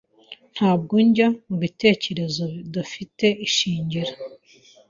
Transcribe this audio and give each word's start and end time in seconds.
Ntabwo 0.55 0.93
njya 1.07 1.27
mubitekerezo 1.47 2.43
bidafite 2.55 3.25
ishingiro. 3.47 4.13